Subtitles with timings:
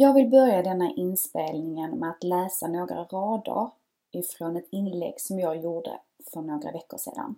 [0.00, 3.70] Jag vill börja denna inspelningen med att läsa några rader
[4.10, 6.00] ifrån ett inlägg som jag gjorde
[6.32, 7.34] för några veckor sedan.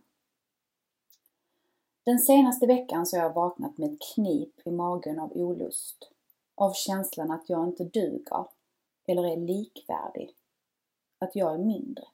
[2.05, 6.11] Den senaste veckan så har jag vaknat med ett knip i magen av olust.
[6.55, 8.45] Av känslan att jag inte duger
[9.07, 10.35] eller är likvärdig.
[11.19, 12.05] Att jag är mindre.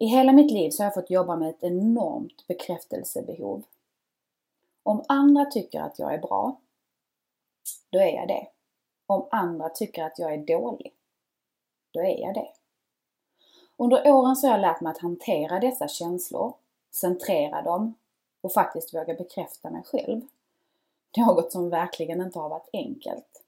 [0.00, 3.62] I hela mitt liv så har jag fått jobba med ett enormt bekräftelsebehov.
[4.82, 6.60] Om andra tycker att jag är bra,
[7.90, 8.48] då är jag det.
[9.06, 10.92] Om andra tycker att jag är dålig,
[11.90, 12.48] då är jag det.
[13.76, 16.54] Under åren så har jag lärt mig att hantera dessa känslor,
[16.90, 17.94] centrera dem
[18.40, 20.20] och faktiskt våga bekräfta mig själv.
[21.16, 23.42] Något som verkligen inte har varit enkelt.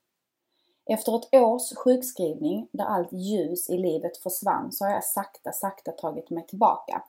[0.91, 5.93] Efter ett års sjukskrivning där allt ljus i livet försvann så har jag sakta, sakta
[5.93, 7.03] tagit mig tillbaka.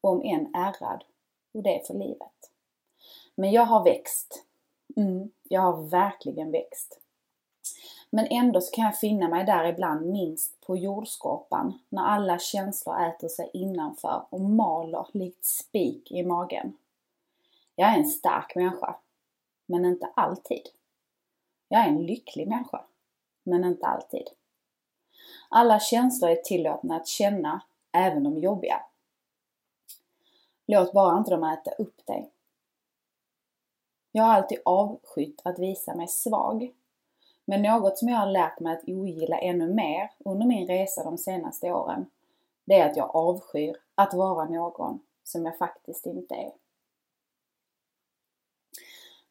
[0.00, 1.04] Om än ärrad.
[1.54, 2.50] Och det är för livet.
[3.34, 4.44] Men jag har växt.
[4.96, 7.00] Mm, jag har verkligen växt.
[8.10, 13.02] Men ändå så kan jag finna mig där ibland minst på jordskorpan när alla känslor
[13.06, 16.76] äter sig innanför och maler likt spik i magen.
[17.76, 18.96] Jag är en stark människa.
[19.66, 20.62] Men inte alltid.
[21.68, 22.84] Jag är en lycklig människa
[23.42, 24.26] men inte alltid.
[25.48, 27.60] Alla känslor är tillåtna att känna,
[27.92, 28.80] även de jobbiga.
[30.66, 32.30] Låt bara inte dem äta upp dig.
[34.12, 36.74] Jag har alltid avskytt att visa mig svag.
[37.44, 41.18] Men något som jag har lärt mig att ogilla ännu mer under min resa de
[41.18, 42.06] senaste åren,
[42.64, 46.52] det är att jag avskyr att vara någon som jag faktiskt inte är.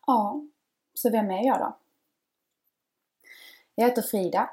[0.08, 0.42] Ja,
[0.94, 1.78] så vem är jag då?
[3.76, 4.50] Jag heter Frida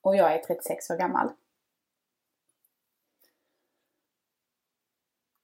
[0.00, 1.28] och jag är 36 år gammal.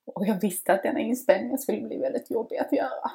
[0.04, 3.10] Och jag visste att denna inspelning skulle bli väldigt jobbig att göra.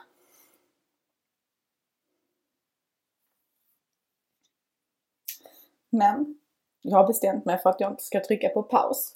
[5.90, 6.40] Men
[6.82, 9.16] jag har bestämt mig för att jag inte ska trycka på paus.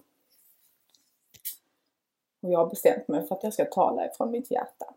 [2.42, 4.94] Och jag har bestämt mig för att jag ska tala ifrån mitt hjärta.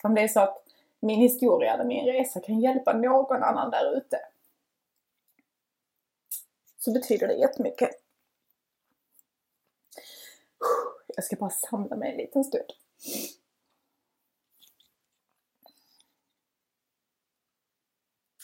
[0.00, 0.64] För om det är så att
[1.00, 4.20] min historia eller min resa kan hjälpa någon annan där ute
[6.78, 7.90] så betyder det jättemycket.
[11.16, 12.72] Jag ska bara samla mig en liten stund.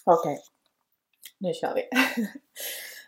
[0.09, 0.43] Okej, okay.
[1.39, 1.89] nu kör vi.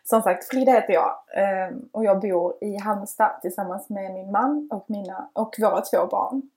[0.05, 4.69] Som sagt, Frida heter jag ehm, och jag bor i Halmstad tillsammans med min man
[4.73, 6.51] och, mina, och våra två barn.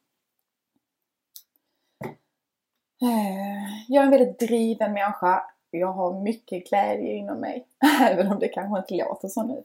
[3.02, 5.44] Eh, jag är en väldigt driven människa.
[5.72, 7.68] Jag har mycket glädje inom mig,
[8.02, 9.64] även om det kanske inte låter så nu.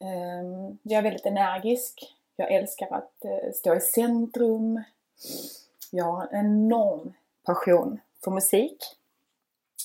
[0.00, 2.16] Ehm, jag är väldigt energisk.
[2.36, 4.82] Jag älskar att eh, stå i centrum.
[5.90, 7.12] Jag har en enorm
[7.44, 8.78] passion för musik.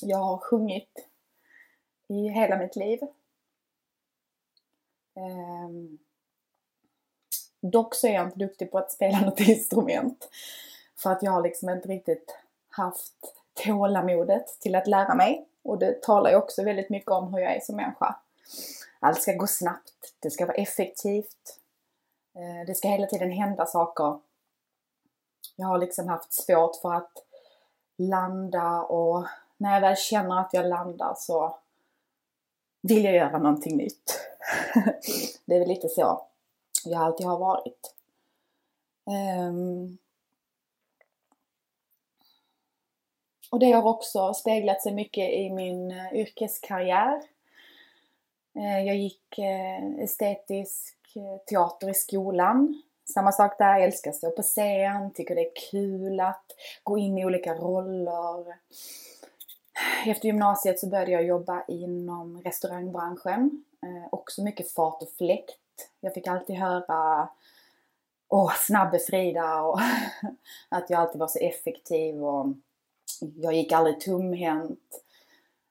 [0.02, 1.08] Jag har sjungit
[2.08, 3.00] i hela mitt liv.
[5.16, 6.00] Um,
[7.62, 10.30] dock så är jag inte duktig på att spela något instrument.
[10.98, 12.36] För att jag har liksom inte riktigt
[12.70, 15.48] haft tålamodet till att lära mig.
[15.62, 18.20] Och det talar ju också väldigt mycket om hur jag är som människa.
[19.00, 21.60] Allt ska gå snabbt, det ska vara effektivt.
[22.36, 24.20] Eh, det ska hela tiden hända saker.
[25.56, 27.12] Jag har liksom haft svårt för att
[28.00, 29.26] landa och
[29.58, 31.58] när jag väl känner att jag landar så
[32.82, 34.20] vill jag göra någonting nytt.
[35.46, 36.22] det är väl lite så
[36.86, 37.96] jag alltid har varit.
[39.06, 39.98] Um,
[43.50, 47.22] Och det har också speglat sig mycket i min eh, yrkeskarriär.
[48.56, 50.96] Eh, jag gick eh, estetisk
[51.50, 52.82] teater i skolan.
[53.14, 56.46] Samma sak där, jag älskar att stå på scen, tycker det är kul att
[56.84, 58.56] gå in i olika roller.
[60.06, 63.64] Efter gymnasiet så började jag jobba inom restaurangbranschen.
[63.84, 65.90] Eh, också mycket fart och fläkt.
[66.00, 67.30] Jag fick alltid höra
[68.30, 69.80] Åh, snabbe Frida och
[70.70, 72.48] att jag alltid var så effektiv och
[73.36, 75.04] jag gick aldrig tomhänt.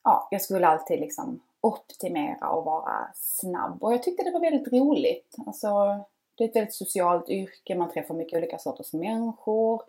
[0.04, 3.82] Ja, jag skulle alltid liksom optimera och vara snabb.
[3.82, 5.34] Och jag tyckte det var väldigt roligt.
[5.46, 6.04] Alltså,
[6.38, 9.82] det är ett väldigt socialt yrke, man träffar mycket olika sorters människor.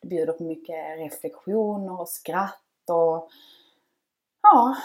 [0.00, 3.30] Det bjuder på mycket reflektioner och skratt och
[4.42, 4.76] ja,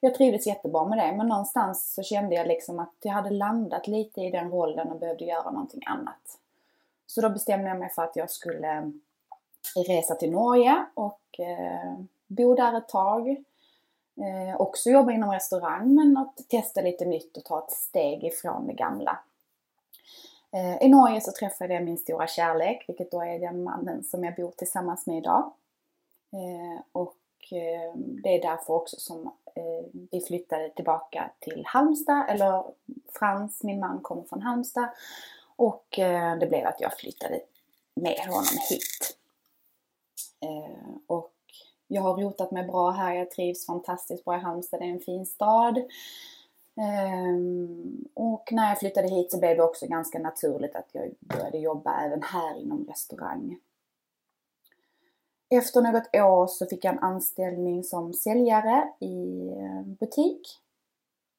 [0.00, 1.16] jag trivdes jättebra med det.
[1.16, 4.98] Men någonstans så kände jag liksom att jag hade landat lite i den rollen och
[4.98, 6.38] behövde göra någonting annat.
[7.06, 8.76] Så då bestämde jag mig för att jag skulle
[9.76, 11.94] eh, resa till Norge och eh,
[12.26, 13.28] bo där ett tag.
[14.20, 18.66] Eh, också jobba inom restaurang men att testa lite nytt och ta ett steg ifrån
[18.66, 19.18] det gamla.
[20.52, 24.24] Eh, I Norge så träffade jag min stora kärlek, vilket då är den mannen som
[24.24, 25.52] jag bor tillsammans med idag.
[26.32, 27.16] Eh, och
[27.52, 29.32] eh, det är därför också som
[30.10, 32.64] vi flyttade tillbaka till Halmstad, eller
[33.12, 34.88] Frans, min man, kommer från Halmstad.
[35.56, 35.86] Och
[36.40, 37.40] det blev att jag flyttade
[37.94, 39.16] med honom hit.
[41.06, 41.34] Och
[41.86, 45.00] jag har rotat mig bra här, jag trivs fantastiskt bra i Halmstad, det är en
[45.00, 45.82] fin stad.
[46.76, 51.58] Ehm, och när jag flyttade hit så blev det också ganska naturligt att jag började
[51.58, 53.58] jobba även här inom restaurang.
[55.50, 60.40] Efter något år så fick jag en anställning som säljare i eh, butik.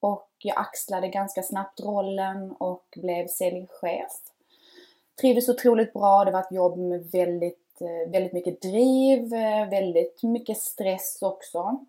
[0.00, 4.12] Och jag axlade ganska snabbt rollen och blev säljchef.
[5.20, 10.22] Trivdes otroligt bra, det var ett jobb med väldigt, eh, väldigt mycket driv, eh, väldigt
[10.22, 11.84] mycket stress också.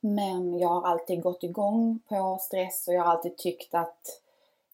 [0.00, 4.22] Men jag har alltid gått igång på stress och jag har alltid tyckt att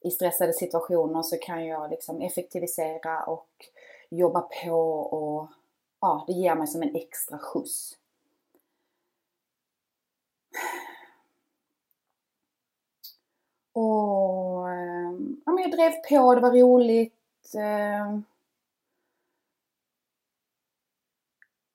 [0.00, 3.48] i stressade situationer så kan jag liksom effektivisera och
[4.10, 5.48] jobba på och
[6.00, 7.98] ja, det ger mig som en extra skjuts.
[13.72, 15.12] Och eh,
[15.44, 17.54] ja, men jag drev på, det var roligt.
[17.54, 18.18] Eh.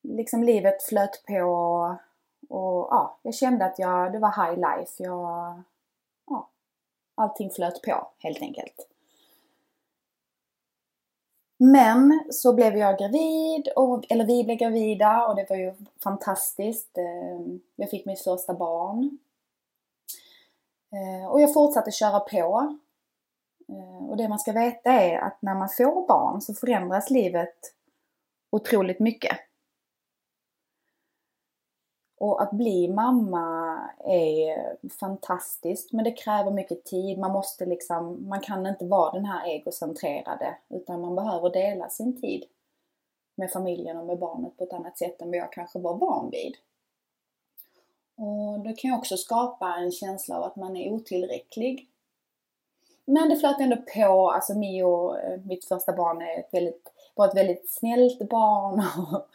[0.01, 1.97] Liksom livet flöt på.
[2.49, 5.03] Och ja, jag kände att jag, det var high life.
[5.03, 5.61] Jag,
[6.27, 6.49] ja,
[7.15, 8.87] allting flöt på helt enkelt.
[11.59, 15.73] Men så blev jag gravid, och, eller vi blev gravida och det var ju
[16.03, 16.97] fantastiskt.
[16.97, 19.17] Ehm, jag fick mitt första barn.
[20.91, 22.77] Ehm, och jag fortsatte köra på.
[23.69, 27.73] Ehm, och det man ska veta är att när man får barn så förändras livet
[28.49, 29.37] otroligt mycket.
[32.17, 37.17] Och att bli mamma är fantastiskt men det kräver mycket tid.
[37.19, 42.21] Man måste liksom, man kan inte vara den här egocentrerade utan man behöver dela sin
[42.21, 42.45] tid
[43.35, 46.29] med familjen och med barnet på ett annat sätt än vad jag kanske var van
[46.29, 46.55] vid.
[48.15, 51.89] Och det kan ju också skapa en känsla av att man är otillräcklig.
[53.05, 57.27] Men det flöt ändå på, alltså Mio, eh, mitt första barn, är ett väldigt, var
[57.27, 59.27] ett väldigt snällt barn och,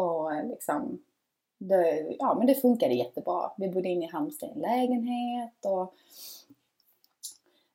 [0.00, 0.98] och eh, liksom
[1.60, 3.50] det, ja, men det funkade jättebra.
[3.56, 5.94] Vi bodde inne i Halmstad i en lägenhet och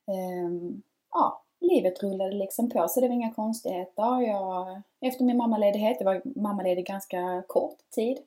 [0.06, 4.20] um, ja, livet rullade liksom på så det var inga konstigheter.
[4.20, 8.18] Jag, efter min mammaledighet, jag var mammaledig ganska kort tid,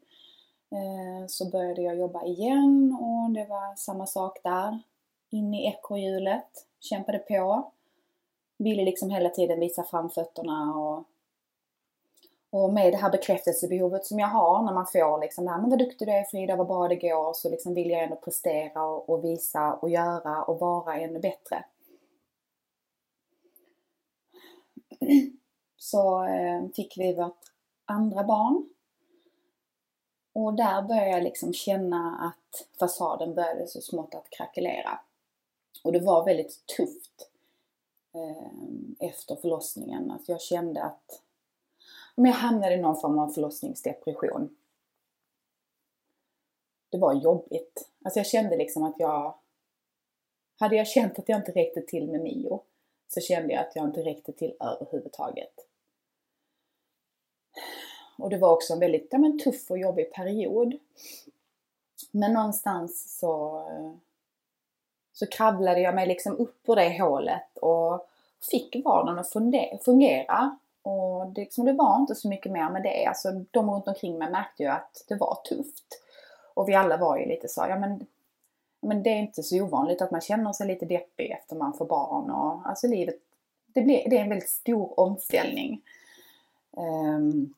[0.74, 4.80] uh, så började jag jobba igen och det var samma sak där.
[5.30, 7.72] In i ekorrhjulet, kämpade på.
[8.58, 11.04] Ville liksom hela tiden visa framfötterna och
[12.51, 15.69] och med det här bekräftelsebehovet som jag har när man får liksom det här, men
[15.69, 18.85] vad duktig du är Frida, vad bra det går, så liksom vill jag ändå prestera
[18.85, 21.66] och, och visa och göra och vara ännu bättre.
[25.78, 27.52] Så eh, fick vi vårt
[27.85, 28.69] andra barn.
[30.33, 35.00] Och där började jag liksom känna att fasaden började så smått att krackelera.
[35.83, 37.30] Och det var väldigt tufft
[38.14, 40.12] eh, efter förlossningen.
[40.12, 41.21] Att jag kände att
[42.19, 44.56] om jag hamnade i någon form av förlossningsdepression.
[46.90, 47.90] Det var jobbigt.
[48.04, 49.35] Alltså jag kände liksom att jag...
[50.59, 52.61] Hade jag känt att jag inte räckte till med Mio
[53.07, 55.54] så kände jag att jag inte räckte till överhuvudtaget.
[58.18, 60.78] Och det var också en väldigt ja, men, tuff och jobbig period.
[62.11, 63.64] Men någonstans så,
[65.14, 68.07] så kravlade jag mig liksom upp ur det hålet och
[68.52, 69.31] fick vardagen att
[69.83, 70.57] fungera.
[70.81, 73.06] Och det, liksom, det var inte så mycket mer med det.
[73.06, 76.02] Alltså, de runt omkring mig märkte ju att det var tufft.
[76.54, 78.06] Och vi alla var ju lite så, ja men,
[78.81, 81.86] men det är inte så ovanligt att man känner sig lite deppig efter man får
[81.86, 82.31] barn.
[82.31, 83.16] Och, alltså livet,
[83.74, 85.81] det, blir, det är en väldigt stor omställning.
[86.71, 87.54] Um,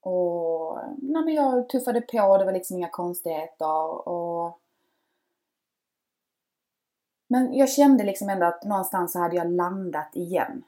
[0.00, 4.08] och nej, men jag tuffade på, det var liksom inga konstigheter.
[4.08, 4.58] Och,
[7.26, 10.62] men jag kände liksom ändå att någonstans så hade jag landat igen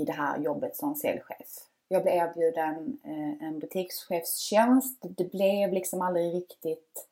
[0.00, 1.68] i det här jobbet som säljchef.
[1.88, 4.98] Jag blev erbjuden eh, en butikschefstjänst.
[5.02, 7.08] Det blev liksom aldrig riktigt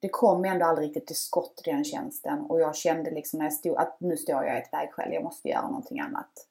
[0.00, 3.52] det kom ändå aldrig riktigt till skott den tjänsten och jag kände liksom när jag
[3.52, 6.48] stod att nu står jag i ett vägskäl, jag måste göra någonting annat.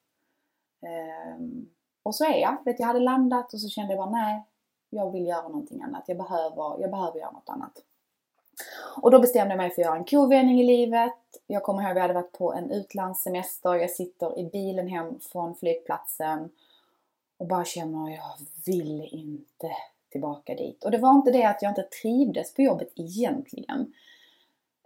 [0.82, 1.70] Ehm,
[2.04, 2.58] och så är jag.
[2.66, 4.44] Vet, jag hade landat och så kände jag bara nej,
[4.90, 6.04] jag vill göra någonting annat.
[6.08, 7.84] Jag behöver, jag behöver göra något annat.
[9.02, 11.14] Och då bestämde jag mig för att göra en kovändning i livet.
[11.48, 13.76] Jag kommer ihåg att vi hade varit på en utlandssemester.
[13.76, 16.50] Jag sitter i bilen hem från flygplatsen
[17.38, 19.72] och bara känner att jag vill inte
[20.10, 20.84] tillbaka dit.
[20.84, 23.94] Och det var inte det att jag inte trivdes på jobbet egentligen.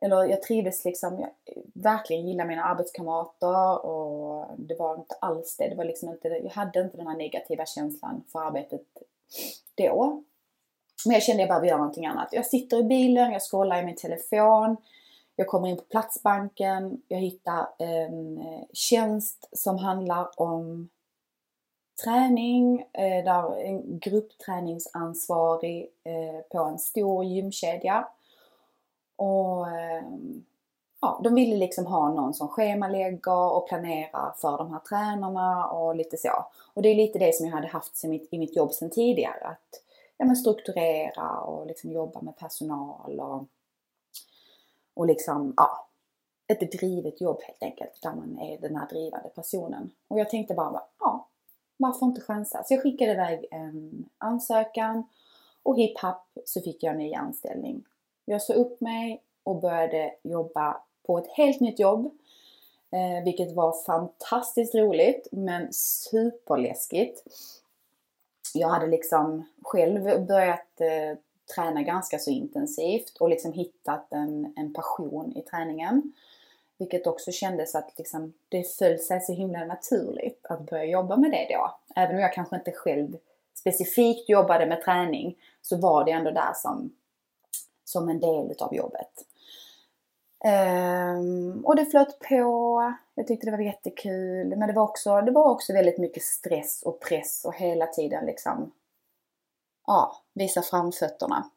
[0.02, 1.30] Eller jag trivdes liksom, jag
[1.74, 5.70] verkligen gillade mina arbetskamrater och det var inte alls det.
[5.70, 8.82] Det var liksom inte, jag hade inte den här negativa känslan för arbetet
[9.76, 10.24] då.
[11.06, 12.30] Men jag kände att jag behöver göra någonting annat.
[12.32, 14.78] Jag sitter i bilen, jag scrollar i min telefon.
[15.36, 17.02] Jag kommer in på Platsbanken.
[17.08, 20.90] Jag hittar en eh, tjänst som handlar om
[22.04, 28.08] träning, eh, där en gruppträningsansvarig eh, på en stor gymkedja.
[29.16, 30.46] Och ehm,
[31.02, 35.96] ja, de ville liksom ha någon som schemalägger och planerar för de här tränarna och
[35.96, 36.46] lite så.
[36.74, 38.90] Och det är lite det som jag hade haft i mitt, i mitt jobb sedan
[38.90, 39.46] tidigare.
[39.46, 39.82] Att
[40.18, 43.46] ja, men strukturera och liksom jobba med personal och,
[44.94, 45.88] och liksom, ja,
[46.48, 49.92] ett drivet jobb helt enkelt, där man är den här drivande personen.
[50.08, 51.28] Och jag tänkte bara, ja,
[51.78, 52.64] varför inte chansa?
[52.64, 55.04] Så jag skickade iväg en ansökan
[55.64, 57.84] och hipp happ så fick jag en ny anställning.
[58.26, 62.12] Jag sa upp mig och började jobba på ett helt nytt jobb.
[62.92, 67.24] Eh, vilket var fantastiskt roligt men superläskigt
[68.54, 71.18] jag hade liksom själv börjat eh,
[71.56, 76.14] träna ganska så intensivt och liksom hittat en, en passion i träningen.
[76.78, 81.32] Vilket också kändes att liksom, det föll sig så himla naturligt att börja jobba med
[81.32, 81.80] det då.
[81.96, 83.18] Även om jag kanske inte själv
[83.54, 86.94] specifikt jobbade med träning så var det ändå där som,
[87.84, 89.26] som en del utav jobbet.
[90.46, 92.94] Um, och det flöt på.
[93.16, 94.56] Jag tyckte det var jättekul.
[94.58, 98.26] Men det var, också, det var också väldigt mycket stress och press och hela tiden
[98.26, 98.72] liksom
[99.88, 101.50] ja, visa framfötterna.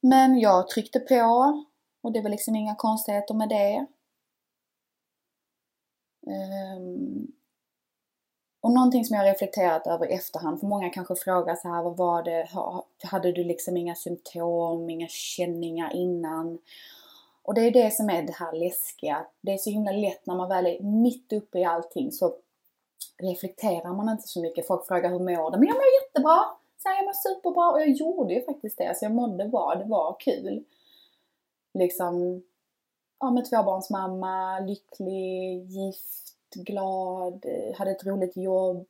[0.00, 1.64] Men jag tryckte på
[2.02, 3.86] och det var liksom inga konstigheter med det.
[6.76, 7.32] Um,
[8.60, 11.96] och någonting som jag reflekterat över i efterhand, för många kanske frågar så här, vad
[11.96, 12.48] var det,
[13.02, 16.58] hade du liksom inga symptom, inga känningar innan?
[17.44, 19.26] Och det är det som är det här läskiga.
[19.40, 22.34] Det är så himla lätt när man väl är mitt uppe i allting så
[23.18, 24.66] reflekterar man inte så mycket.
[24.66, 25.58] Folk frågar hur mår du?
[25.58, 26.38] Men jag mår jättebra!
[26.78, 28.98] Så jag mår superbra och jag gjorde ju faktiskt det.
[28.98, 30.64] Så jag mådde bra, det var kul.
[31.74, 32.42] Liksom,
[33.20, 37.46] ja med tvåbarnsmamma, lycklig, gift, glad,
[37.76, 38.86] hade ett roligt jobb.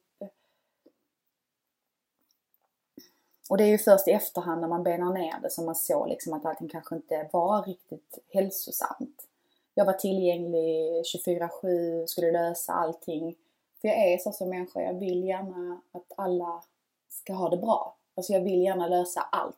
[3.50, 6.08] Och det är ju först i efterhand när man benar ner det som man såg
[6.08, 9.26] liksom att allting kanske inte var riktigt hälsosamt.
[9.74, 13.36] Jag var tillgänglig 24-7, skulle lösa allting.
[13.80, 16.62] För jag är så som människa, jag vill gärna att alla
[17.08, 17.96] ska ha det bra.
[18.14, 19.56] Alltså jag vill gärna lösa allt.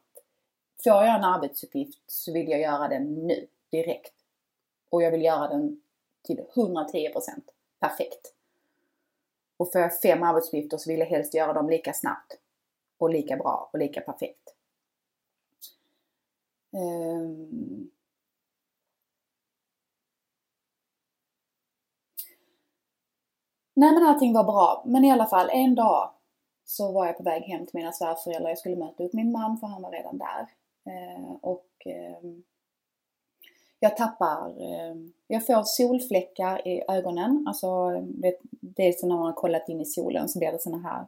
[0.85, 4.15] Får jag en arbetsuppgift så vill jag göra den nu, direkt.
[4.91, 5.81] Och jag vill göra den
[6.23, 7.13] till 110%
[7.81, 8.33] perfekt.
[9.57, 12.39] Och får jag fem arbetsuppgifter så vill jag helst göra dem lika snabbt
[12.99, 14.55] och lika bra och lika perfekt.
[16.73, 17.91] Um.
[23.77, 24.83] Nej men allting var bra.
[24.87, 26.11] Men i alla fall en dag
[26.65, 28.49] så var jag på väg hem till mina svärföräldrar.
[28.49, 30.47] Jag skulle möta upp min man för han var redan där.
[30.87, 32.31] Eh, och eh,
[33.81, 37.45] jag tappar, eh, jag får solfläckar i ögonen.
[37.49, 40.63] Alltså det, det är så när man har kollat in i solen så blir det
[40.63, 41.07] såna här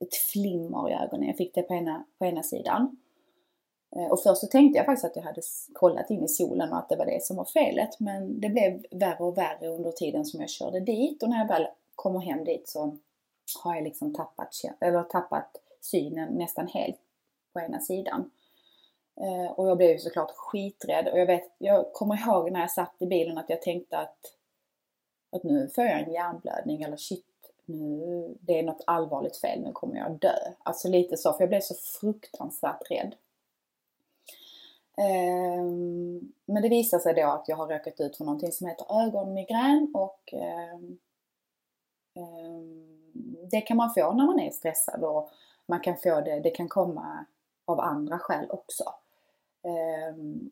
[0.00, 1.26] ett flimmer i ögonen.
[1.26, 2.96] Jag fick det på ena, på ena sidan.
[3.96, 5.42] Eh, och först så tänkte jag faktiskt att jag hade
[5.72, 8.00] kollat in i solen och att det var det som var felet.
[8.00, 11.22] Men det blev värre och värre under tiden som jag körde dit.
[11.22, 12.98] Och när jag väl kommer hem dit så
[13.62, 17.00] har jag liksom tappat, eller tappat synen nästan helt
[17.52, 18.30] på ena sidan.
[19.20, 21.08] Eh, och jag blev såklart skiträdd.
[21.08, 24.18] Och jag, vet, jag kommer ihåg när jag satt i bilen att jag tänkte att,
[25.32, 27.26] att nu får jag en hjärnblödning eller shit,
[27.70, 30.38] nu, det är något allvarligt fel, nu kommer jag dö.
[30.62, 33.14] Alltså lite så, för jag blev så fruktansvärt rädd.
[34.96, 39.02] Um, men det visar sig då att jag har råkat ut för någonting som heter
[39.04, 40.34] ögonmigrän och
[40.74, 40.98] um,
[42.14, 42.86] um,
[43.50, 45.30] det kan man få när man är stressad och
[45.66, 47.24] man kan få det, det kan komma
[47.64, 48.84] av andra skäl också.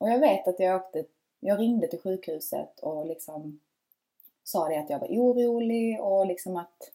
[0.00, 1.04] och jag vet att jag åkte,
[1.40, 3.60] jag ringde till sjukhuset och liksom
[4.44, 6.90] sa det att jag var orolig och liksom att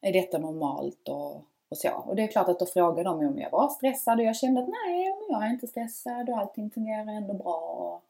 [0.00, 1.34] är detta normalt och,
[1.68, 1.90] och så.
[1.90, 4.60] Och det är klart att då frågade de om jag var stressad och jag kände
[4.60, 8.02] att nej, men jag är inte stressad och allting fungerar ändå bra.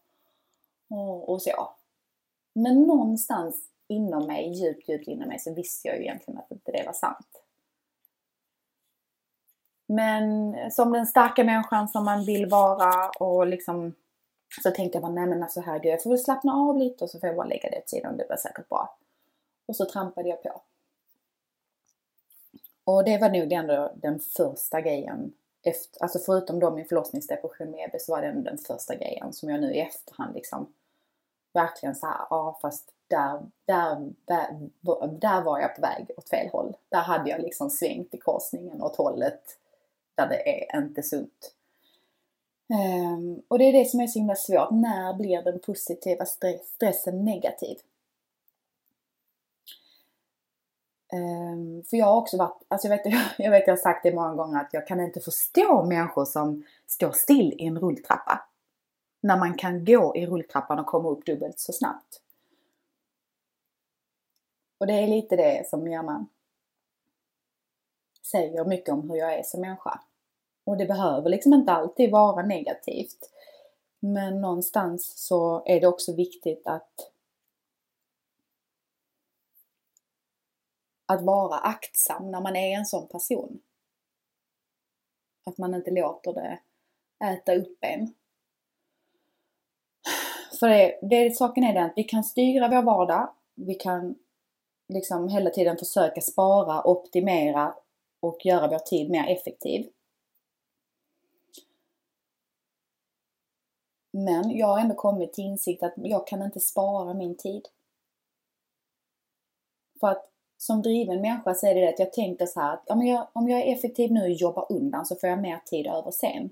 [0.90, 1.70] Och, och så.
[2.54, 6.72] Men någonstans inom mig, djupt, djupt inom mig, så visste jag ju egentligen att inte
[6.72, 7.42] det var sant.
[9.86, 13.94] Men som den starka människan som man vill vara och liksom
[14.62, 17.10] så tänkte jag bara, nej men alltså herregud, jag får väl slappna av lite och
[17.10, 18.98] så får jag bara lägga det åt sidan, det blir säkert bra.
[19.66, 20.62] Och så trampade jag på.
[22.84, 25.32] Och det var nog ändå den första grejen,
[25.62, 29.50] efter, alltså förutom då min förlossningsdepression med EB så var det den första grejen som
[29.50, 30.72] jag nu i efterhand liksom
[31.52, 34.68] verkligen så här, ja fast där, där, där,
[35.20, 36.76] där var jag på väg åt fel håll.
[36.88, 39.42] Där hade jag liksom svängt i korsningen åt hållet
[40.14, 41.54] där det är inte sunt.
[43.14, 44.70] Um, och det är det som är så himla svårt.
[44.70, 46.26] När blir den positiva
[46.64, 47.78] stressen negativ?
[51.12, 54.14] Um, för jag har också varit, alltså jag vet, jag vet jag har sagt det
[54.14, 58.48] många gånger att jag kan inte förstå människor som står still i en rulltrappa.
[59.22, 62.20] När man kan gå i rulltrappan och komma upp dubbelt så snabbt.
[64.78, 66.26] Och det är lite det som hjärnan
[68.30, 70.00] säger mycket om hur jag är som människa.
[70.64, 73.30] Och det behöver liksom inte alltid vara negativt.
[74.00, 76.92] Men någonstans så är det också viktigt att
[81.10, 83.60] att vara aktsam när man är en sån person.
[85.46, 86.60] Att man inte låter det
[87.24, 88.14] äta upp en.
[90.60, 93.34] För det, det, saken är den att vi kan styra vår vardag.
[93.54, 94.14] Vi kan
[94.88, 97.74] liksom hela tiden försöka spara, optimera
[98.20, 99.90] och göra vår tid mer effektiv.
[104.12, 107.68] Men jag har ändå kommit till insikt att jag kan inte spara min tid.
[110.00, 110.29] För att
[110.60, 113.26] som driven människa så är det det att jag tänkte så här att om jag,
[113.32, 116.50] om jag är effektiv nu och jobbar undan så får jag mer tid över sen.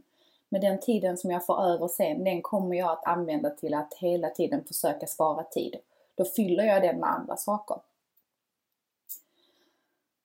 [0.49, 3.95] Men den tiden som jag får över sen, den kommer jag att använda till att
[3.95, 5.77] hela tiden försöka spara tid.
[6.15, 7.77] Då fyller jag den med andra saker.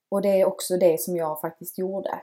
[0.10, 2.20] Och det är också det som jag faktiskt gjorde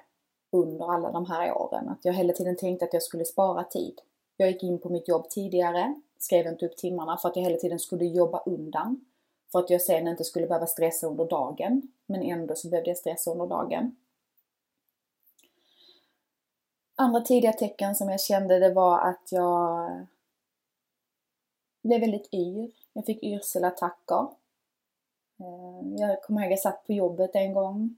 [0.51, 1.88] under alla de här åren.
[1.88, 4.01] Att jag hela tiden tänkte att jag skulle spara tid.
[4.37, 7.59] Jag gick in på mitt jobb tidigare, skrev inte upp timmarna för att jag hela
[7.59, 9.05] tiden skulle jobba undan.
[9.53, 11.83] För att jag sen inte skulle behöva stressa under dagen.
[12.07, 13.97] Men ändå så behövde jag stressa under dagen.
[16.95, 19.91] Andra tidiga tecken som jag kände det var att jag
[21.83, 22.71] blev väldigt yr.
[22.93, 24.27] Jag fick yrselattacker.
[25.39, 27.97] Eh, jag kommer ihåg att jag satt på jobbet en gång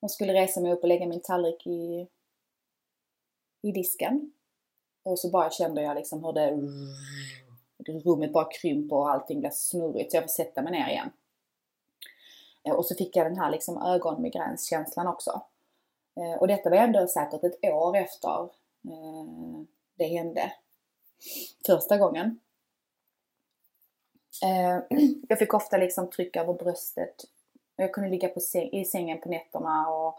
[0.00, 2.08] och skulle resa mig upp och lägga min tallrik i,
[3.62, 4.32] i disken.
[5.02, 6.50] Och så bara kände jag liksom hur det
[7.88, 11.10] rummet bara krymper och allting blir snurrigt så jag får sätta mig ner igen.
[12.64, 15.42] Eh, och så fick jag den här liksom ögonmigränskänslan också.
[16.16, 18.42] Eh, och detta var ändå säkert ett år efter
[18.84, 19.60] eh,
[19.94, 20.52] det hände
[21.66, 22.40] första gången.
[25.28, 27.24] Jag fick ofta liksom tryck över bröstet.
[27.76, 30.18] Jag kunde ligga på säng, i sängen på nätterna och,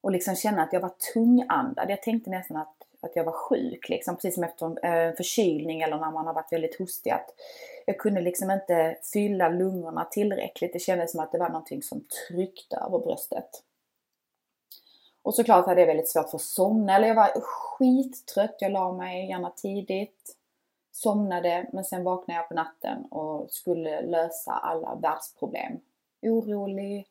[0.00, 1.90] och liksom känna att jag var tungandad.
[1.90, 5.82] Jag tänkte nästan att att jag var sjuk liksom, precis som efter en eh, förkylning
[5.82, 7.10] eller när man har varit väldigt hostig.
[7.10, 7.30] Att
[7.86, 10.72] jag kunde liksom inte fylla lungorna tillräckligt.
[10.72, 13.62] Det kändes som att det var någonting som tryckte över bröstet.
[15.22, 18.56] Och såklart hade jag väldigt svårt för att somna, eller jag var skittrött.
[18.58, 20.36] Jag la mig gärna tidigt,
[20.92, 25.80] somnade, men sen vaknade jag på natten och skulle lösa alla världsproblem.
[26.22, 27.08] Orolig,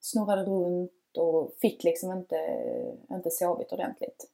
[0.00, 2.36] snurrade runt och fick liksom inte,
[3.10, 4.30] inte sovit ordentligt.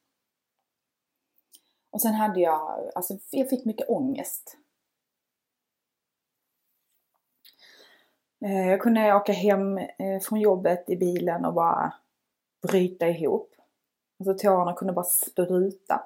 [1.93, 4.57] Och sen hade jag, alltså jag fick mycket ångest.
[8.45, 11.95] Eh, jag kunde åka hem eh, från jobbet i bilen och bara
[12.63, 13.55] bryta ihop.
[14.19, 16.03] Alltså tårarna kunde bara spruta.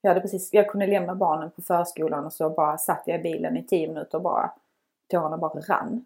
[0.00, 3.22] Jag, hade precis, jag kunde lämna barnen på förskolan och så bara satt jag i
[3.22, 4.52] bilen i 10 minuter och bara
[5.08, 6.04] tårarna bara rann.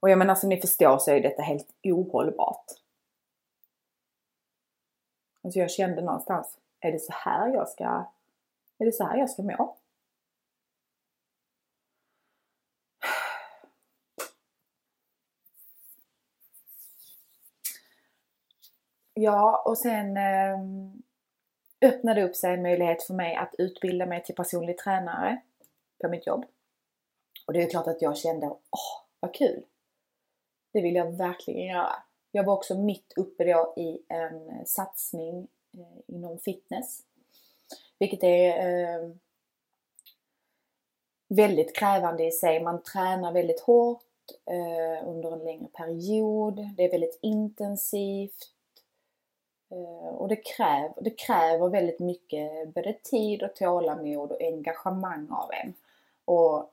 [0.00, 2.66] Och jag menar som ni förstår så är detta helt ohållbart.
[5.48, 7.84] Alltså jag kände någonstans, är det så här jag ska,
[8.78, 9.76] är det så här jag ska må?
[19.14, 20.58] Ja, och sen eh,
[21.80, 25.42] öppnade upp sig en möjlighet för mig att utbilda mig till personlig tränare
[26.00, 26.44] på mitt jobb.
[27.46, 29.64] Och det är klart att jag kände, åh, vad kul!
[30.72, 32.07] Det vill jag verkligen göra.
[32.32, 37.02] Jag var också mitt uppe då i en eh, satsning eh, inom fitness.
[37.98, 39.10] Vilket är eh,
[41.28, 42.62] väldigt krävande i sig.
[42.62, 44.02] Man tränar väldigt hårt
[44.46, 46.68] eh, under en längre period.
[46.76, 48.52] Det är väldigt intensivt.
[49.70, 55.50] Eh, och det, kräv, det kräver väldigt mycket både tid och tålamod och engagemang av
[55.52, 55.74] en.
[56.24, 56.72] Och,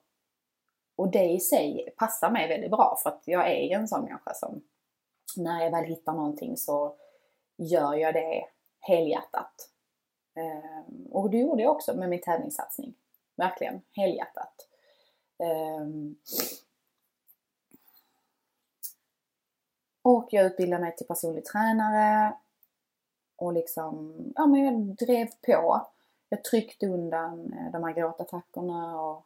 [0.95, 4.33] och det i sig passar mig väldigt bra för att jag är en sån människa
[4.33, 4.61] som
[5.37, 6.95] när jag väl hittar någonting så
[7.57, 8.45] gör jag det
[8.79, 9.69] helhjärtat.
[10.35, 12.95] Ehm, och det gjorde jag också med min tävlingssatsning.
[13.35, 14.67] Verkligen helhjärtat.
[15.39, 16.15] Ehm,
[20.01, 22.33] och jag utbildade mig till personlig tränare
[23.35, 25.87] och liksom, ja men jag drev på.
[26.29, 29.25] Jag tryckte undan eh, de här gråtattackerna och,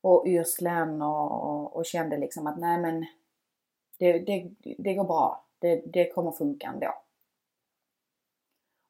[0.00, 3.06] och yrslen och, och, och, kände liksom att nej men
[3.98, 5.46] det, det, det går bra.
[5.58, 7.02] Det, det kommer funka ändå.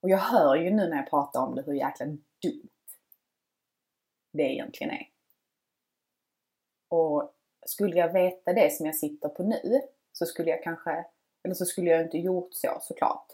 [0.01, 2.69] Och jag hör ju nu när jag pratar om det hur jäkla dumt
[4.33, 5.11] det egentligen är.
[6.88, 7.35] Och
[7.66, 9.81] skulle jag veta det som jag sitter på nu
[10.12, 11.07] så skulle jag kanske,
[11.42, 13.27] eller så skulle jag inte gjort så såklart.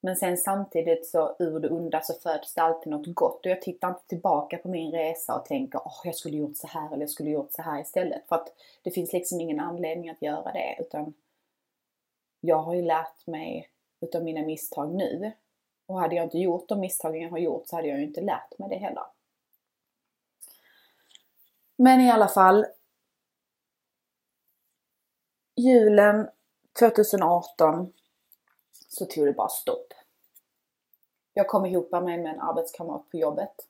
[0.00, 3.62] Men sen samtidigt så ur det onda så föds det alltid något gott och jag
[3.62, 6.92] tittar inte tillbaka på min resa och tänker åh oh, jag skulle gjort så här
[6.92, 8.28] eller jag skulle gjort så här istället.
[8.28, 11.14] För att det finns liksom ingen anledning att göra det utan
[12.40, 15.32] jag har ju lärt mig utav mina misstag nu.
[15.86, 18.20] Och hade jag inte gjort de misstagen jag har gjort så hade jag ju inte
[18.20, 19.04] lärt mig det heller.
[21.76, 22.66] Men i alla fall.
[25.56, 26.28] Julen
[26.78, 27.92] 2018
[29.00, 29.92] så tog det bara stopp.
[31.34, 33.68] Jag kom ihop mig med en arbetskamrat på jobbet.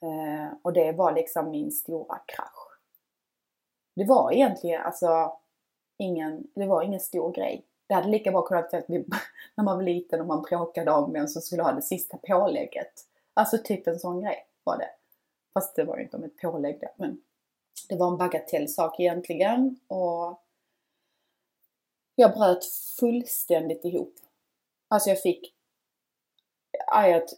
[0.00, 2.78] Eh, och det var liksom min stora krasch.
[3.94, 5.32] Det var egentligen alltså
[5.96, 7.64] ingen, det var ingen stor grej.
[7.86, 8.82] Det hade lika bra kunnat vara
[9.54, 12.92] när man var liten och man bråkade om vem som skulle ha det sista pålägget.
[13.34, 14.90] Alltså typ en sån grej var det.
[15.54, 17.22] Fast det var ju inte om ett pålägg där, men
[17.88, 20.40] det var en bagatellsak egentligen och
[22.16, 22.64] jag bröt
[22.98, 24.14] fullständigt ihop.
[24.88, 25.52] Alltså jag fick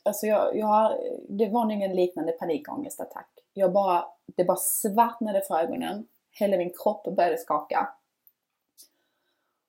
[0.02, 3.28] alltså jag, jag, det var nog en liknande panikångestattack.
[3.52, 6.06] Jag bara, det bara svartnade för ögonen.
[6.30, 7.88] Hela min kropp började skaka.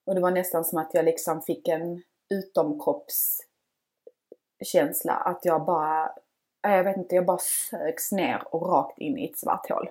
[0.06, 5.14] Och det var nästan som att jag liksom fick en utomkroppskänsla.
[5.14, 6.14] Att jag bara,
[6.62, 9.90] jag vet inte, jag bara sögs ner och rakt in i ett svart hål.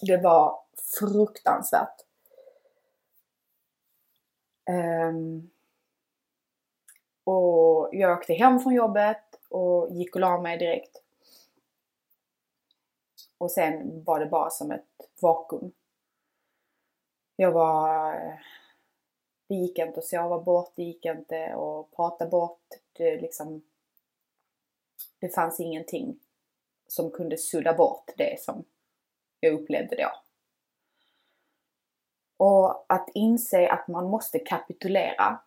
[0.00, 0.60] Det var
[0.98, 2.07] fruktansvärt.
[4.68, 5.50] Um,
[7.24, 11.02] och jag åkte hem från jobbet och gick och la mig direkt.
[13.38, 15.72] Och sen var det bara som ett vakuum.
[17.36, 18.14] Jag var...
[19.48, 22.66] Det gick inte att sova bort, det gick inte att prata bort.
[22.92, 23.62] Det, liksom,
[25.18, 26.20] det fanns ingenting
[26.86, 28.64] som kunde sudda bort det som
[29.40, 30.27] jag upplevde då.
[32.38, 35.40] Och att inse att man måste kapitulera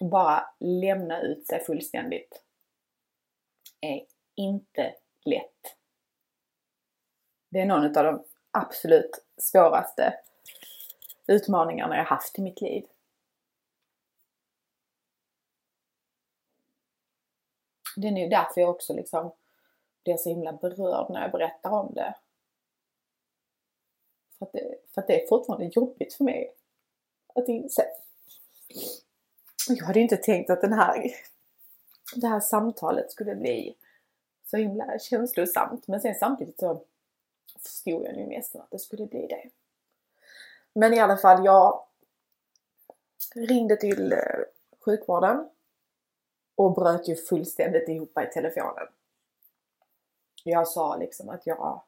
[0.00, 2.42] och bara lämna ut sig fullständigt
[3.80, 5.76] är inte lätt.
[7.48, 10.14] Det är någon av de absolut svåraste
[11.26, 12.86] utmaningarna jag haft i mitt liv.
[17.96, 19.32] Det är nu därför jag också liksom
[20.04, 22.14] blir så himla berörd när jag berättar om det.
[24.38, 26.54] För att det, för att det är fortfarande jobbigt för mig
[27.34, 27.86] att inse.
[29.68, 31.12] Jag hade inte tänkt att den här,
[32.16, 33.76] det här samtalet skulle bli
[34.50, 35.88] så himla känslosamt.
[35.88, 36.82] Men sen samtidigt så
[37.62, 39.50] förstod jag nu nästan att det skulle bli det.
[40.72, 41.84] Men i alla fall, jag
[43.34, 44.18] ringde till eh,
[44.80, 45.48] sjukvården
[46.54, 48.86] och bröt ju fullständigt ihop i telefonen.
[50.44, 51.82] Jag sa liksom att jag,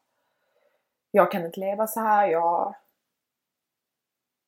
[1.11, 2.29] jag kan inte leva så här.
[2.29, 2.75] Jag,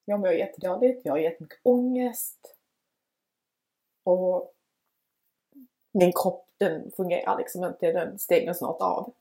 [0.04, 1.00] jag mår jättedåligt.
[1.04, 2.56] Jag har jättemycket ångest.
[4.04, 4.54] Och
[5.92, 7.92] min kropp den fungerar liksom inte.
[7.92, 9.14] Den stänger snart av.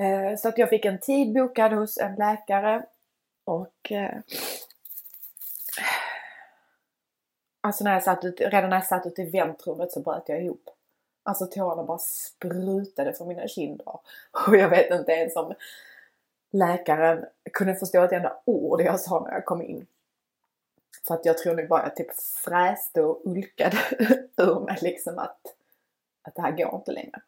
[0.00, 2.86] Eh, så att jag fick en tid bokad hos en läkare
[3.44, 4.20] och eh,
[7.64, 10.44] Alltså när jag satt ut, redan när jag satt ute i väntrummet så bröt jag
[10.44, 10.70] ihop.
[11.22, 13.88] Alltså tårarna bara sprutade från mina kinder.
[14.46, 15.54] Och jag vet inte ens om
[16.50, 19.86] läkaren kunde förstå ett enda ord jag sa när jag kom in.
[21.06, 23.78] För att jag tror nog bara jag typ fräste och ulkade
[24.36, 25.40] ur mig liksom att,
[26.22, 27.22] att det här går inte längre.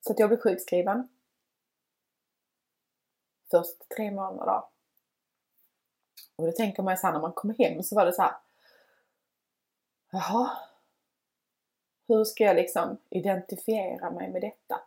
[0.00, 1.08] Så att jag blev sjukskriven.
[3.50, 4.62] Först tre månader.
[6.36, 8.36] Och då tänker man ju såhär när man kommer hem så var det så här.
[10.10, 10.50] Jaha
[12.08, 14.80] hur ska jag liksom identifiera mig med detta?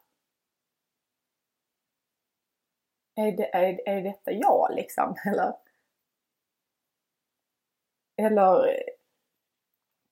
[3.15, 5.15] Är, det, är, är detta jag liksom?
[5.25, 5.53] Eller?
[8.17, 8.83] Eller?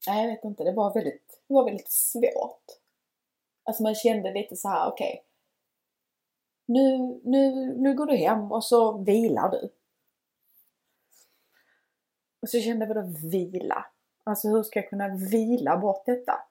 [0.08, 0.64] Nej, jag vet inte.
[0.64, 2.64] Det var väldigt, det var väldigt svårt.
[3.64, 5.12] Alltså man kände lite så här, okej.
[5.14, 5.24] Okay,
[6.66, 9.70] nu, nu, nu går du hem och så vilar du.
[12.42, 13.86] Och så kände jag, vadå vila?
[14.24, 16.48] Alltså hur ska jag kunna vila bort detta?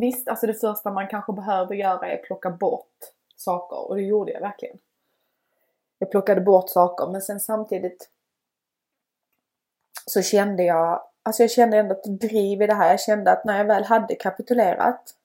[0.00, 2.98] Visst, alltså det första man kanske behöver göra är att plocka bort
[3.36, 4.78] saker och det gjorde jag verkligen.
[5.98, 8.10] Jag plockade bort saker men sen samtidigt
[10.06, 12.90] så kände jag, alltså jag kände ändå ett driv i det här.
[12.90, 15.16] Jag kände att när jag väl hade kapitulerat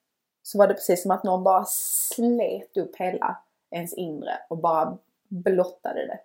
[0.43, 3.37] så var det precis som att någon bara slet upp hela
[3.71, 6.19] ens inre och bara blottade det.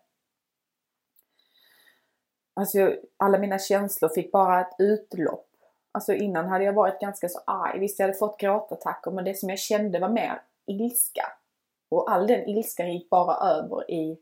[2.55, 5.50] Alltså alla mina känslor fick bara ett utlopp.
[5.93, 7.79] Alltså innan hade jag varit ganska så arg.
[7.79, 11.27] Visst jag hade fått gråtattacker men det som jag kände var mer ilska.
[11.91, 14.19] Och all den ilskan gick bara över i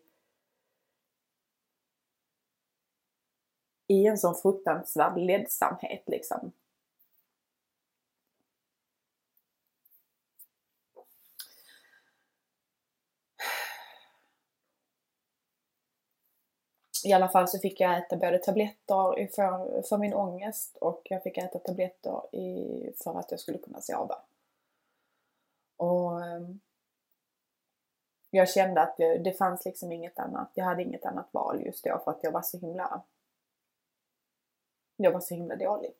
[3.88, 6.52] i en sån fruktansvärd ledsamhet liksom.
[17.08, 21.22] I alla fall så fick jag äta både tabletter för, för min ångest och jag
[21.22, 24.22] fick äta tabletter i, för att jag skulle kunna sova.
[25.76, 26.60] Och ehm,
[28.30, 31.84] jag kände att det, det fanns liksom inget annat, jag hade inget annat val just
[31.84, 33.02] då för att jag var så himla
[34.96, 35.92] jag var så himla dålig.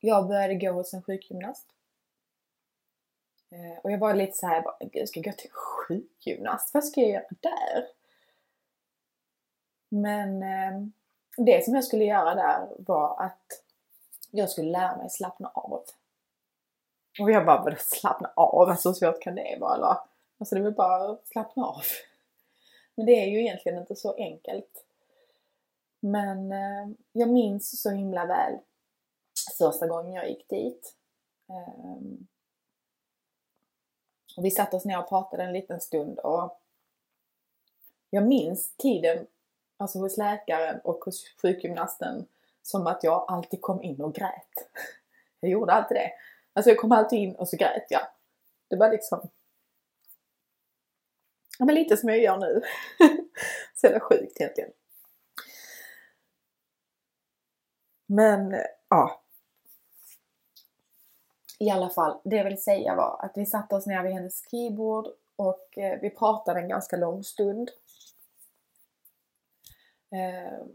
[0.00, 1.77] Jag började gå hos en sjukgymnast
[3.50, 6.74] Eh, och jag var lite så här, gud ska jag gå till sjukgymnast?
[6.74, 7.88] Vad ska jag göra där?
[9.88, 10.92] Men ehm,
[11.36, 13.62] det som jag skulle göra där var att
[14.30, 15.84] jag skulle lära mig slappna av.
[17.20, 18.68] Och jag bara, vadå slappna av?
[18.68, 19.74] Alltså hur svårt kan det vara?
[19.74, 19.96] Eller?
[20.38, 21.82] Alltså det är väl bara att slappna av.
[22.94, 24.84] Men det är ju egentligen inte så enkelt.
[26.00, 28.58] Men eh, jag minns så himla väl
[29.58, 30.94] första gången jag gick dit.
[31.48, 32.26] Ehm,
[34.38, 36.60] och vi satte oss ner och pratade en liten stund och
[38.10, 39.26] jag minns tiden
[39.76, 42.26] alltså hos läkaren och hos sjukgymnasten
[42.62, 44.70] som att jag alltid kom in och grät.
[45.40, 46.12] Jag gjorde alltid det.
[46.52, 48.00] Alltså jag kom alltid in och så grät jag.
[48.68, 49.28] Det var liksom
[51.58, 52.62] Ja men lite som jag gör nu.
[53.74, 54.70] så jävla sjukt egentligen.
[58.06, 59.22] Men ja,
[61.58, 64.38] i alla fall, det jag vill säga var att vi satte oss ner vid hennes
[64.38, 67.70] skrivbord och eh, vi pratade en ganska lång stund.
[70.10, 70.66] Ehm, eh,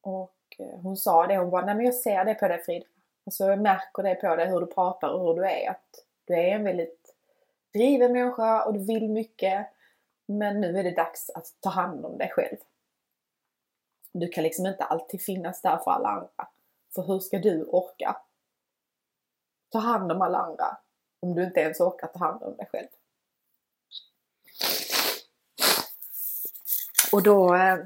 [0.00, 0.34] och
[0.82, 2.86] hon sa det, hon bara, nej men jag ser det på dig Frida.
[3.26, 5.70] Alltså jag märker det på dig hur du pratar och hur du är.
[5.70, 7.14] Att du är en väldigt
[7.72, 9.66] driven människa och du vill mycket.
[10.26, 12.56] Men nu är det dags att ta hand om dig själv.
[14.12, 16.48] Du kan liksom inte alltid finnas där för alla andra.
[16.94, 18.16] För hur ska du orka
[19.74, 20.78] ta hand om alla andra
[21.20, 22.88] om du inte ens orkar ta hand om dig själv.
[27.12, 27.78] Och då eh,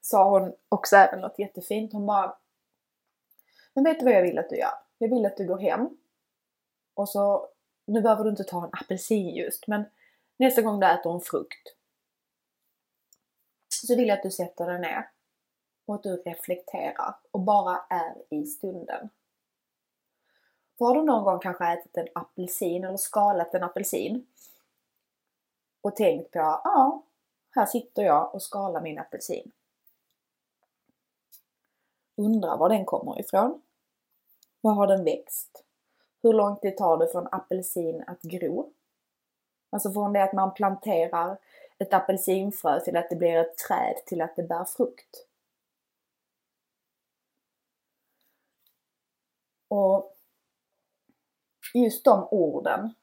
[0.00, 1.92] sa hon också även något jättefint.
[1.92, 2.38] Hon bara
[3.74, 4.74] Men vet du vad jag vill att du gör?
[4.98, 5.88] Jag vill att du går hem
[6.94, 7.48] och så,
[7.86, 9.84] nu behöver du inte ta en apelsin just, men
[10.36, 11.76] nästa gång du äter en frukt
[13.68, 15.10] så vill jag att du sätter dig ner
[15.86, 19.10] och att du reflekterar och bara är i stunden.
[20.80, 24.26] För har du någon gång kanske ätit en apelsin eller skalat en apelsin
[25.80, 27.02] och tänkt på, ja,
[27.50, 29.52] här sitter jag och skalar min apelsin.
[32.16, 33.62] Undrar var den kommer ifrån?
[34.60, 35.64] Var har den växt?
[36.22, 38.72] Hur lång tid tar det för en apelsin att gro?
[39.70, 41.38] Alltså från det att man planterar
[41.78, 45.26] ett apelsinfrö till att det blir ett träd till att det bär frukt.
[49.68, 50.16] Och
[51.74, 52.94] just de orden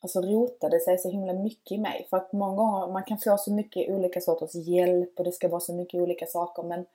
[0.00, 2.06] alltså rotade sig så himla mycket i mig.
[2.10, 5.48] För att många gånger, man kan få så mycket olika sorters hjälp och det ska
[5.48, 6.86] vara så mycket olika saker men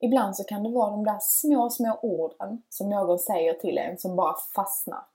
[0.00, 3.98] ibland så kan det vara de där små, små orden som någon säger till en
[3.98, 5.06] som bara fastnar.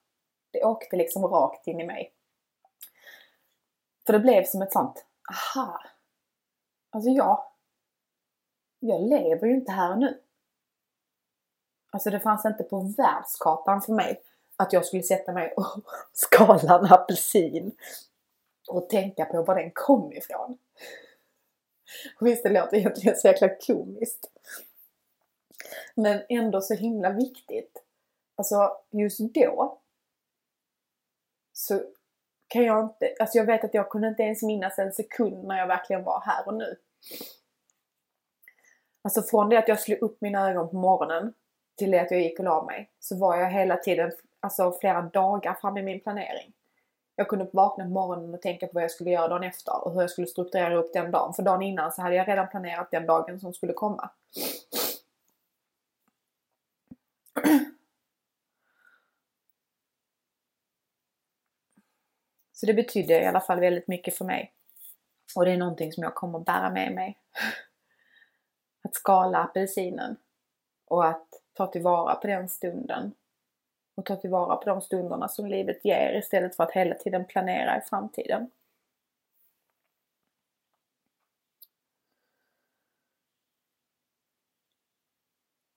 [0.52, 2.14] Det åkte liksom rakt in i mig.
[4.06, 5.80] För det blev som ett sånt, aha!
[6.90, 7.44] Alltså jag,
[8.80, 10.22] jag lever ju inte här nu.
[11.92, 14.22] Alltså det fanns inte på världskartan för mig
[14.60, 15.66] att jag skulle sätta mig och
[16.14, 17.72] skala en apelsin.
[18.68, 20.58] och tänka på var den kom ifrån.
[22.20, 24.32] Och visst, det låter egentligen så jäkla komiskt.
[25.96, 27.84] Men ändå så himla viktigt.
[28.36, 29.82] Alltså just då
[31.54, 31.82] så
[32.48, 35.58] kan jag inte, alltså jag vet att jag kunde inte ens minnas en sekund när
[35.58, 36.76] jag verkligen var här och nu.
[39.02, 41.34] Alltså från det att jag slog upp mina ögon på morgonen
[41.78, 45.02] till det att jag gick och la mig så var jag hela tiden, alltså flera
[45.02, 46.54] dagar fram i min planering.
[47.16, 49.94] Jag kunde vakna på morgonen och tänka på vad jag skulle göra dagen efter och
[49.94, 51.34] hur jag skulle strukturera upp den dagen.
[51.34, 54.10] För dagen innan så hade jag redan planerat den dagen som skulle komma.
[62.60, 64.54] Så det betydde i alla fall väldigt mycket för mig.
[65.36, 67.18] Och det är någonting som jag kommer bära med mig.
[68.84, 70.18] Att skala apelsinen
[70.86, 73.14] och att ta tillvara på den stunden.
[74.00, 77.78] Och ta tillvara på de stunderna som livet ger istället för att hela tiden planera
[77.78, 78.52] i framtiden.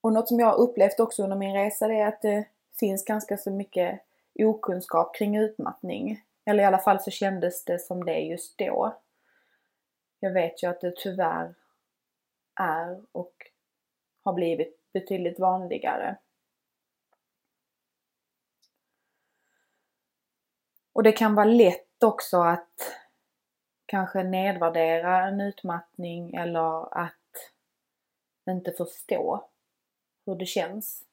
[0.01, 2.49] Och något som jag har upplevt också under min resa det är att det
[2.81, 4.01] finns ganska så mycket
[4.35, 6.23] okunskap kring utmattning.
[6.45, 8.97] Eller i alla fall så kändes det som det just då.
[10.21, 11.55] Jag vet ju att det tyvärr
[12.61, 13.35] är och
[14.21, 16.17] har blivit betydligt vanligare.
[20.93, 22.99] Och det kan vara lätt också att
[23.87, 27.53] kanske nedvärdera en utmattning eller att
[28.51, 29.49] inte förstå
[30.27, 31.05] hur det känns.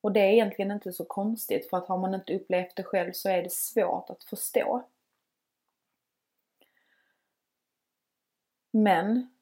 [0.00, 3.12] Och det är egentligen inte så konstigt för att har man inte upplevt det själv
[3.12, 4.88] så är det svårt att förstå.
[8.70, 9.36] Men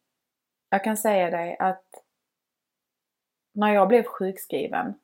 [0.68, 2.04] jag kan säga dig att
[3.52, 4.94] när jag blev sjukskriven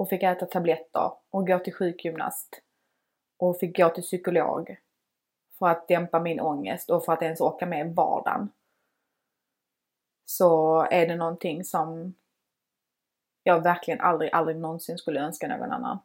[0.00, 2.62] och fick äta tabletter och gå till sjukgymnast
[3.36, 4.76] och fick gå till psykolog
[5.58, 8.50] för att dämpa min ångest och för att ens orka med vardagen.
[10.24, 12.14] Så är det någonting som
[13.42, 15.98] jag verkligen aldrig, aldrig någonsin skulle önska någon annan.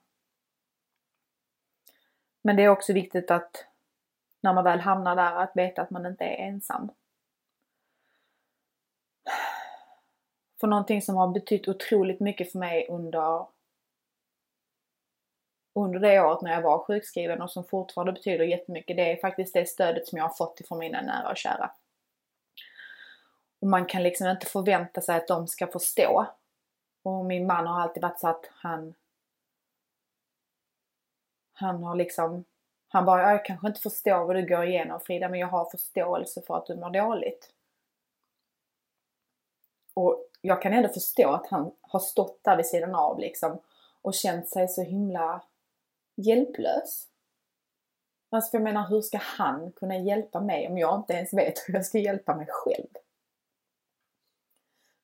[2.42, 3.66] Men det är också viktigt att
[4.42, 6.92] när man väl hamnar där att veta att man inte är ensam.
[10.60, 13.55] För någonting som har betytt otroligt mycket för mig under
[15.76, 19.54] under det året när jag var sjukskriven och som fortfarande betyder jättemycket, det är faktiskt
[19.54, 21.72] det stödet som jag har fått ifrån mina nära och kära.
[23.60, 26.26] Och man kan liksom inte förvänta sig att de ska förstå
[27.04, 28.94] och min man har alltid varit så att han
[31.54, 32.46] han har liksom
[32.88, 36.42] han bara, jag kanske inte förstår vad du går igenom Frida men jag har förståelse
[36.42, 37.52] för att du mår dåligt.
[39.94, 43.60] Och jag kan ändå förstå att han har stått där vid sidan av liksom
[44.02, 45.42] och känt sig så himla
[46.16, 47.08] hjälplös.
[48.30, 51.60] Alltså för jag menar, hur ska han kunna hjälpa mig om jag inte ens vet
[51.68, 52.88] hur jag ska hjälpa mig själv?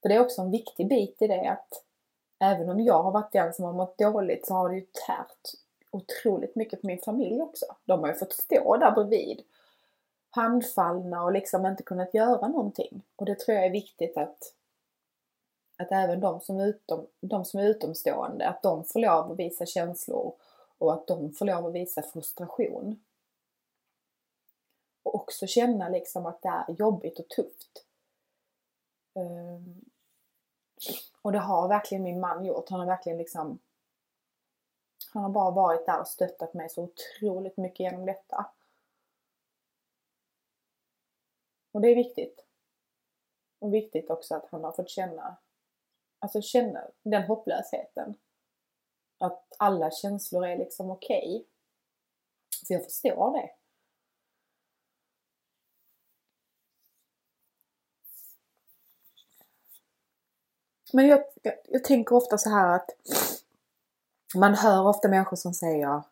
[0.01, 1.83] För det är också en viktig bit i det att
[2.39, 5.41] även om jag har varit den som har mått dåligt så har det ju tärt
[5.91, 7.65] otroligt mycket på min familj också.
[7.85, 9.41] De har ju fått stå där bredvid
[10.29, 13.01] handfallna och liksom inte kunnat göra någonting.
[13.15, 14.53] Och det tror jag är viktigt att,
[15.77, 19.39] att även de som, är utom, de som är utomstående, att de får lov att
[19.39, 20.33] visa känslor
[20.81, 23.03] och att de får lov att visa frustration.
[25.03, 27.85] Och också känna liksom att det är jobbigt och tufft.
[29.15, 29.85] Ehm,
[31.21, 32.69] och det har verkligen min man gjort.
[32.69, 33.59] Han har verkligen liksom
[35.13, 38.51] han har bara varit där och stöttat mig så otroligt mycket genom detta.
[41.71, 42.45] Och det är viktigt.
[43.59, 45.37] Och viktigt också att han har fått känna,
[46.19, 48.17] alltså känna den hopplösheten.
[49.21, 51.35] Att alla känslor är liksom okej.
[51.35, 51.43] Okay.
[52.67, 53.49] För jag förstår det.
[60.93, 62.89] Men jag, jag, jag tänker ofta så här att
[64.35, 66.03] man hör ofta människor som säger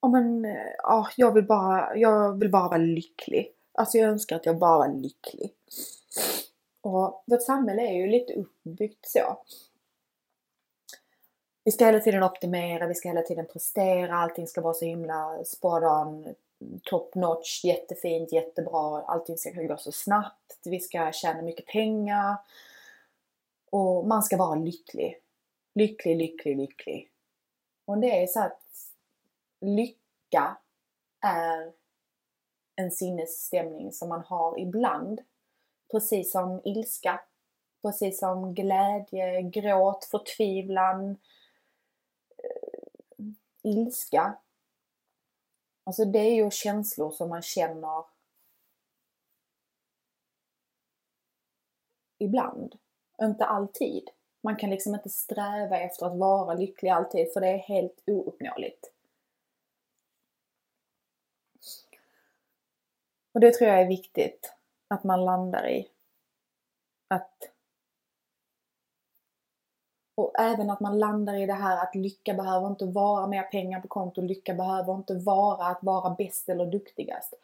[0.00, 0.46] Ja men,
[0.84, 3.52] oh, jag vill bara, jag vill bara vara lycklig.
[3.72, 5.54] Alltså jag önskar att jag bara var lycklig.
[6.80, 9.38] Och vårt samhälle är ju lite uppbyggt så.
[11.64, 15.44] Vi ska hela tiden optimera, vi ska hela tiden prestera, allting ska vara så himla
[15.44, 16.34] spot on,
[16.82, 22.36] top notch, jättefint, jättebra, allting ska gå så snabbt, vi ska tjäna mycket pengar.
[23.70, 25.20] Och man ska vara lycklig.
[25.74, 27.10] Lycklig, lycklig, lycklig.
[27.84, 28.62] Och det är så att
[29.60, 30.56] lycka
[31.20, 31.72] är
[32.76, 35.20] en sinnesstämning som man har ibland.
[35.90, 37.20] Precis som ilska,
[37.82, 41.16] precis som glädje, gråt, förtvivlan, eh,
[43.64, 44.38] ilska.
[45.84, 48.04] Alltså det är ju känslor som man känner
[52.18, 52.78] ibland,
[53.22, 54.10] inte alltid.
[54.42, 58.92] Man kan liksom inte sträva efter att vara lycklig alltid för det är helt ouppnåeligt.
[63.32, 64.54] Och det tror jag är viktigt
[64.88, 65.90] att man landar i.
[67.08, 67.53] Att
[70.14, 73.80] och även att man landar i det här att lycka behöver inte vara mer pengar
[73.80, 77.34] på konto, lycka behöver inte vara att vara bäst eller duktigast.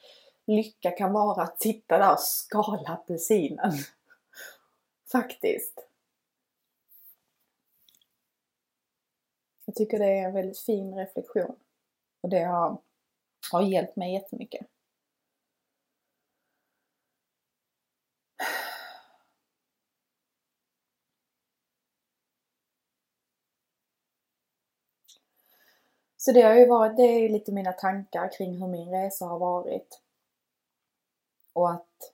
[0.47, 3.73] Lycka kan vara att sitta där och skala apelsinen.
[5.13, 5.87] Faktiskt.
[9.65, 11.57] Jag tycker det är en väldigt fin reflektion.
[12.21, 12.79] Och det har,
[13.53, 14.67] har hjälpt mig jättemycket.
[26.23, 29.39] Så det har ju varit, det är lite mina tankar kring hur min resa har
[29.39, 30.01] varit.
[31.53, 32.13] Och att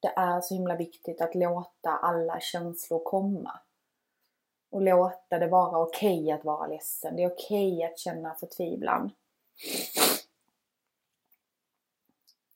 [0.00, 3.60] det är så himla viktigt att låta alla känslor komma.
[4.70, 7.16] Och låta det vara okej okay att vara ledsen.
[7.16, 9.10] Det är okej okay att känna förtvivlan.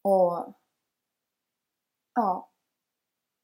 [0.03, 0.55] Och
[2.15, 2.49] ja,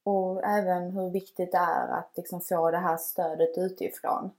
[0.03, 4.31] och även hur viktigt det är att liksom få det här stödet utifrån.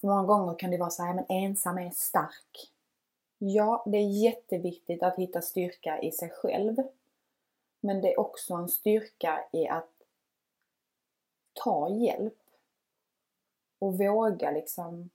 [0.00, 2.72] För många gånger kan det vara så här, men ensam är stark.
[3.38, 6.76] Ja, det är jätteviktigt att hitta styrka i sig själv.
[7.80, 9.90] Men det är också en styrka i att
[11.52, 12.38] ta hjälp.
[13.78, 15.10] Och våga liksom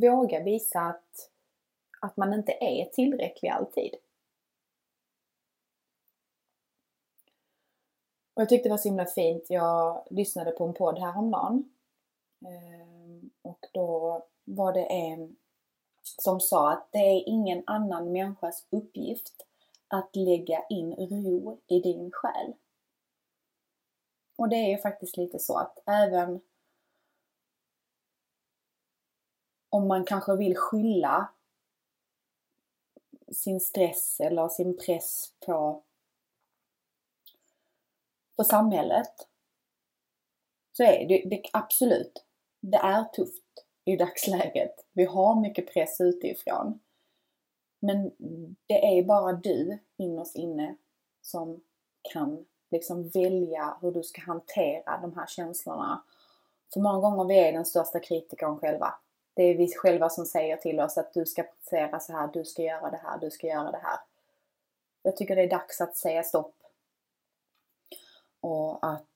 [0.00, 1.30] våga visa att,
[2.00, 3.94] att man inte är tillräcklig alltid.
[8.34, 9.46] Och jag tyckte det var så himla fint.
[9.48, 11.72] Jag lyssnade på en podd häromdagen.
[12.44, 12.93] Eh,
[13.44, 15.36] och då var det en
[16.02, 19.46] som sa att det är ingen annan människas uppgift
[19.88, 22.54] att lägga in ro i din själ.
[24.36, 26.40] Och det är ju faktiskt lite så att även
[29.68, 31.32] om man kanske vill skylla
[33.32, 35.82] sin stress eller sin press på,
[38.36, 39.28] på samhället
[40.72, 42.24] så är det, det absolut,
[42.70, 43.42] det är tufft
[43.84, 44.74] i dagsläget.
[44.92, 46.80] Vi har mycket press utifrån.
[47.80, 48.10] Men
[48.66, 50.76] det är bara du innerst inne
[51.22, 51.60] som
[52.12, 56.04] kan liksom välja hur du ska hantera de här känslorna.
[56.72, 58.94] För många gånger vi är den största kritikern själva.
[59.34, 62.44] Det är vi själva som säger till oss att du ska prestera så här, du
[62.44, 63.98] ska göra det här, du ska göra det här.
[65.02, 66.54] Jag tycker det är dags att säga stopp.
[68.40, 69.06] Och att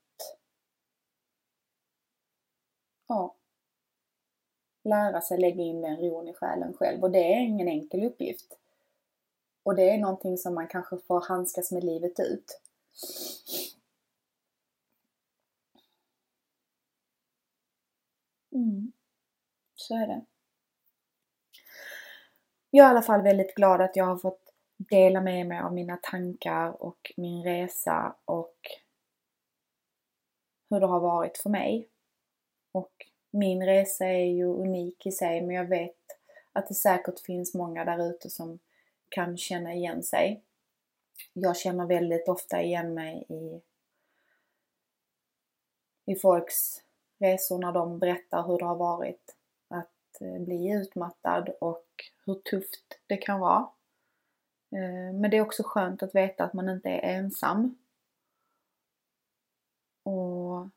[3.06, 3.34] ja,
[4.88, 7.02] lära sig lägga in den ron i själen själv.
[7.02, 8.58] Och det är ingen enkel uppgift.
[9.62, 12.60] Och det är någonting som man kanske får handskas med livet ut.
[18.52, 18.92] Mm.
[19.74, 20.24] Så är det.
[22.70, 25.74] Jag är i alla fall väldigt glad att jag har fått dela med mig av
[25.74, 28.56] mina tankar och min resa och
[30.70, 31.88] hur det har varit för mig.
[32.72, 32.92] Och
[33.38, 35.96] min resa är ju unik i sig men jag vet
[36.52, 38.58] att det säkert finns många där ute som
[39.08, 40.42] kan känna igen sig.
[41.32, 43.60] Jag känner väldigt ofta igen mig i,
[46.12, 46.82] i folks
[47.18, 49.36] resor när de berättar hur det har varit
[49.68, 51.86] att eh, bli utmattad och
[52.26, 53.68] hur tufft det kan vara.
[54.72, 57.78] Eh, men det är också skönt att veta att man inte är ensam.
[60.02, 60.68] Och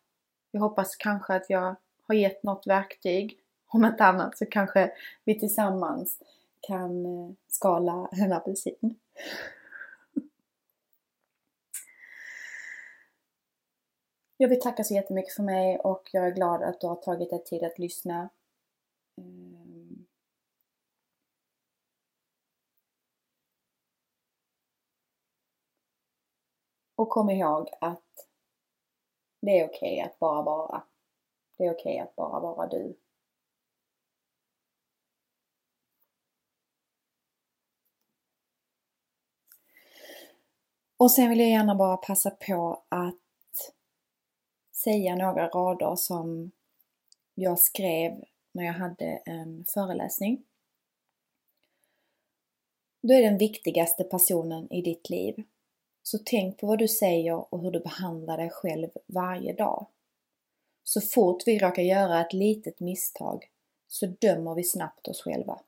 [0.51, 1.75] jag hoppas kanske att jag
[2.11, 3.39] har gett något verktyg.
[3.67, 4.91] Om inte annat så kanske
[5.25, 6.19] vi tillsammans
[6.59, 8.99] kan eh, skala en apelsin.
[14.37, 17.29] Jag vill tacka så jättemycket för mig och jag är glad att du har tagit
[17.29, 18.29] dig tid att lyssna.
[19.17, 19.97] Eh,
[26.95, 28.27] och kom ihåg att
[29.41, 30.90] det är okej okay att bara vara.
[31.61, 32.97] Det är okej okay att bara vara du.
[40.97, 43.15] Och sen vill jag gärna bara passa på att
[44.71, 46.51] säga några rader som
[47.35, 50.45] jag skrev när jag hade en föreläsning.
[53.01, 55.43] Du är den viktigaste personen i ditt liv.
[56.03, 59.87] Så tänk på vad du säger och hur du behandlar dig själv varje dag.
[60.83, 63.45] Så fort vi råkar göra ett litet misstag
[63.87, 65.59] så dömer vi snabbt oss själva.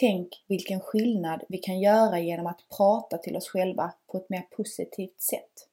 [0.00, 4.42] Tänk vilken skillnad vi kan göra genom att prata till oss själva på ett mer
[4.56, 5.68] positivt sätt.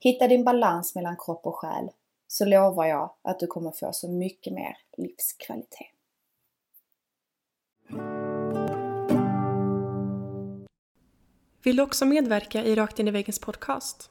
[0.00, 1.90] Hitta din balans mellan kropp och själ
[2.26, 5.86] så lovar jag att du kommer få så mycket mer livskvalitet.
[11.62, 14.10] Vill du också medverka i Rakt in i väggens podcast?